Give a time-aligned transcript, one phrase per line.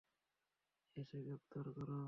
[0.97, 1.89] এসে গ্রেপ্তার কর।